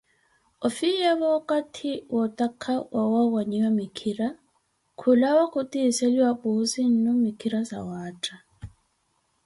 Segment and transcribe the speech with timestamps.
[0.65, 4.27] Ofiyeevo wakathi wootakha waawanyiwa mikhira,
[4.99, 8.33] khulawa khutiseliwa Puuzi-nnu mikhira zawaatta.